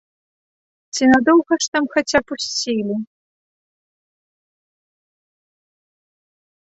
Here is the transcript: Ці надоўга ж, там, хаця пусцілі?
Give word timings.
Ці 0.97 1.03
надоўга 1.11 1.53
ж, 1.65 1.67
там, 1.75 1.83
хаця 1.97 2.19
пусцілі? 2.31 2.95